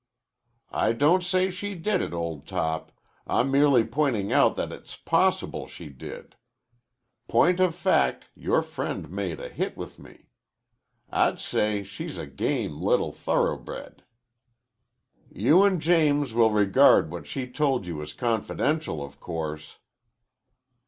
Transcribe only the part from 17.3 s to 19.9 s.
told you as confidential, of course."